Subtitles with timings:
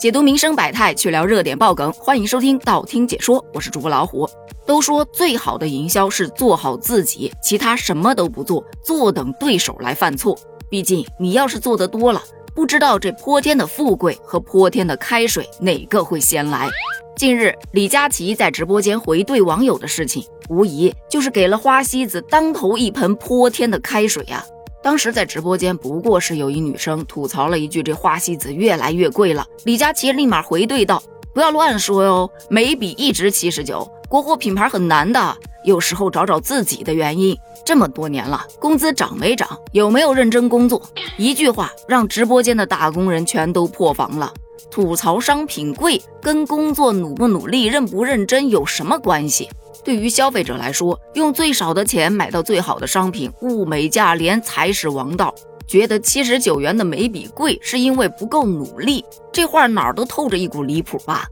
[0.00, 4.28] 解读民生百态，去聊热点爆梗，欢迎收听道听解说，我是主播老虎。
[4.64, 10.38] 都说最好的营销是做好自己，其他什么都不做，坐等对手来犯错。
[10.70, 12.22] 毕竟你要是做的多了，
[12.54, 16.68] 不知道这泼天的富贵和泼天的开水哪个会先来。
[17.16, 24.44] 近日，李佳琦在直播间回怼网友的事情，无疑就是给了花西子当头一盆泼天的开水啊！
[24.82, 31.02] 当时在直播间，不过是有一女生吐槽了一句：“这花西子越来越贵了。”李佳琦立马回怼道
[31.34, 37.36] ：“不要乱说哟，眉笔一直七十九，国货品牌很难的，有时候找找自己的原因。
[37.64, 39.48] 这么多年了，工资涨没涨？
[39.72, 40.80] 有没有认真工作？”
[41.18, 44.32] 一句话让直播间的打工人全都破防了。
[44.70, 49.48] 吐槽商品贵跟工作努不努力、认不认真有什么关系？
[49.84, 55.34] 对于消费者来说，用最少的钱买到最好的商品，物美价廉才是王道。
[55.66, 61.26] 觉得七十九元的眉笔贵是因为不够努力，这话哪儿都透着一股离谱吧？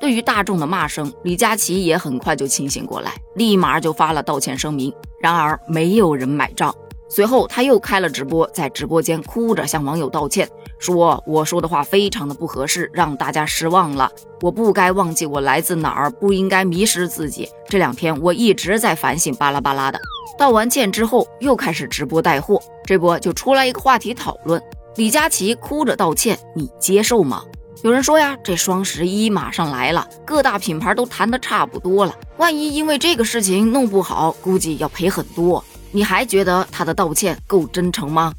[0.00, 4.92] 对于大众的骂声，李佳琦也很快就清醒过来，立马就发了道歉声明。
[5.20, 6.74] 然而没有人买账。
[7.08, 14.10] 随后他又开了直播，在直播间哭着向网友道歉，说：“我说的话非常的不合适，让大家失望了。
[14.40, 17.48] 我不该忘记我来自哪儿，不应该迷失自己。
[17.68, 19.98] 这两天我一直在反省，巴拉巴拉的。”
[20.36, 24.60] 道完歉之后，又开始直播带货，这波就出来一个话题讨论：
[24.96, 27.42] 李佳琦哭着道歉，你接受吗？
[27.82, 35.64] 有人说呀，这双十一马上来了，各大品牌都谈的差不多了，万一因为这个事情弄不好，估计要赔很多。
[35.90, 38.32] 你还觉得他的道歉够真诚吗？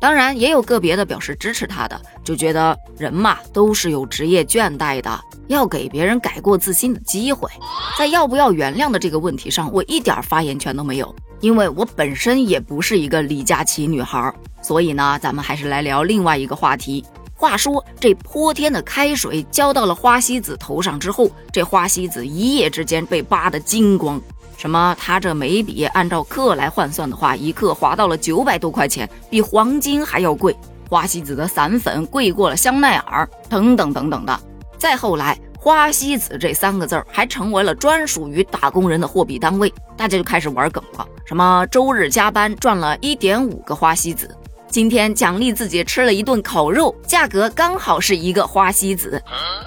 [0.00, 7.50] 当然，也有个别的表示支持他的，就觉得人嘛都是有职业倦怠的，要给别人改过自新的机会。
[7.98, 14.32] 在要不要原谅的这个问题上，我一点发言权都没有，因为我本身也不是一个李佳琦女孩。
[14.62, 17.04] 所以呢，咱们还是来聊另外一个话题。
[17.34, 24.18] 话说，这泼天的开水浇到了花西子头上之后，这花西子一夜之间被扒得精光。
[24.60, 24.94] 什么？
[25.00, 30.54] 他这眉笔按照克来换算的话，一克划到了九百多块钱，比黄金还要贵。
[30.86, 34.38] 花西子的散粉贵过了香奈儿，等等等等的。
[34.76, 41.08] 再后来，花西子这三个字儿还成为了专属于打工人的货币单位，大家就开始玩梗了。
[41.24, 44.36] 什么周日加班赚了一点五个花西子，
[44.70, 49.20] 今天奖励自己吃了一顿烤肉，价格刚好是一个花西子。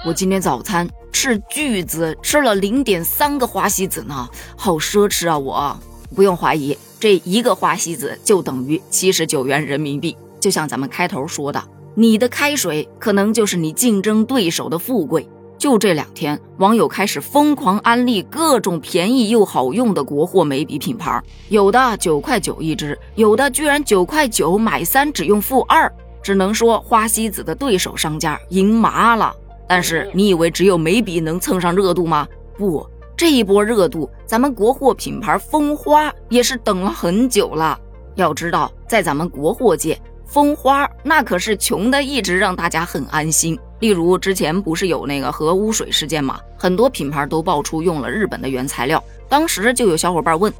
[0.04, 0.88] 我今天早餐。
[1.12, 5.38] 斥巨资吃了零点三个花西子呢，好奢侈啊！
[5.38, 5.78] 我
[6.14, 10.16] 不用怀疑，这一个花西子就等于七十九元人民币。
[10.40, 11.62] 就像咱们开头说的，
[11.94, 15.26] 你的开水可能就是你竞争对手的富贵。
[15.64, 25.90] 就这两天，网友开始疯狂安利各种便宜又好用的国货眉笔品牌，有的九块九一支，有的居然九块九买三只用负二。
[26.22, 29.34] 只能说花西子的对手商家赢麻了。
[29.66, 32.28] 但是你以为只有眉笔能蹭上热度吗？
[32.58, 32.86] 不，
[33.16, 37.80] 这一波热度，咱们国货品牌蜂花也是等了很久了。
[38.16, 43.58] 要知道，在咱们国货界，蜂花那可是穷的一直让大家很安心。
[43.84, 46.40] 例如之前不是有那个核污水事件吗？
[46.56, 50.50] 很多品牌都爆出用了日本的原材料，当时就有小伙伴问，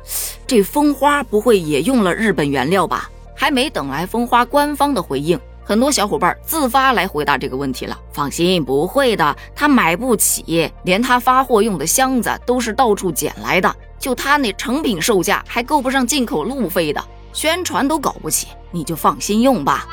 [0.47, 3.09] 这蜂花不会也用了日本原料吧？
[3.35, 5.41] 还没等来蜂花官方的回应。
[5.65, 7.99] 很多小伙伴自发来回答这个问题了。
[8.13, 17.03] 放心，不会的，他买不起，连他发货用的箱子都是到处捡来的，就他那成品售价还够不上进口路费的，
[17.33, 19.87] 宣传都搞不起，你就放心用吧。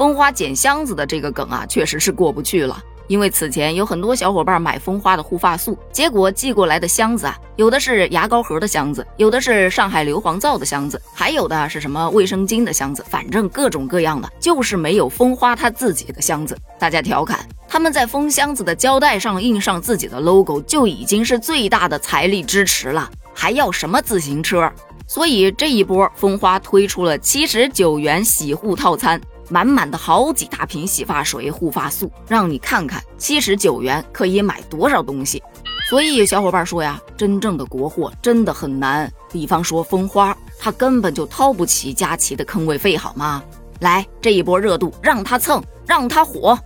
[0.00, 2.82] 蜂花捡箱子的这个梗啊，确实是过不去了。
[3.06, 16.56] 因为此前有很多小伙伴买蜂花的护发素，结果寄过来的箱子啊，有的是牙膏盒的箱子，有的是上海硫磺皂的箱子，还有的是什么卫生巾的箱子，反正各种各样的，就是没有蜂花他自己的箱子。
[16.78, 24.72] 大家调侃，他们在封箱子的胶带上印上自己的 logo，就已经是最大的财力支持了，还要什么自行车？
[25.06, 29.20] 所以这一波蜂花推出了七十九元洗护套餐。
[29.50, 35.42] 满满的好几大瓶洗发水、护发素，让你看看七十九元可以买多少东西。
[35.90, 39.12] 所以有小伙伴说呀，真正的国货真的很难。
[39.32, 43.42] 比方说蜂花，它根本就掏不起佳琦的坑位费，好吗？
[43.80, 46.56] 来，这一波热度让它蹭，让它火。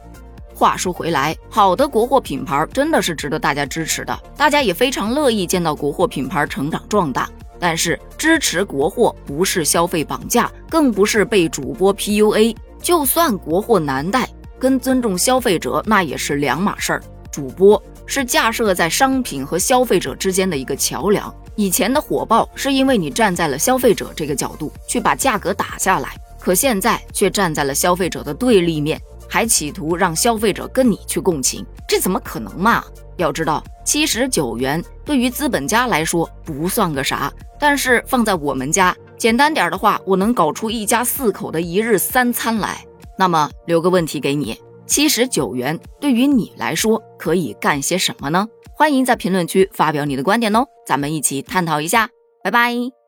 [0.54, 7.28] 话说回来，好的国货品牌真的是值得大家支持的，大家也非常乐意见到国货品牌成长壮大。
[7.58, 12.54] 但是支持国货不是消费绑架，更不是被主播 PUA。
[12.84, 14.28] 就算国货难带，
[14.58, 17.02] 跟尊重消费者那也是两码事儿。
[17.32, 21.34] 主播是架设在商品和消费者之间的一个桥梁。
[21.56, 29.00] 以前的火爆是因为你站在了消费者这个角度去把价格打下来，可现在却站在了消费者的对立面，
[29.30, 32.84] 还企图让消费者跟你去共情，这怎么可能嘛？
[33.16, 42.84] 要知道，七十九元对于资本家来说不算个啥，但是放在我们家，简单点的话，我能搞出一家四口的一日三餐来。
[43.18, 48.46] 那么留个问题给你：七十九元对于你来说可以干些什么呢？
[48.76, 52.10] 欢迎在评论区发表你的观点哦，咱们一起探讨一下。
[52.42, 53.03] 拜拜。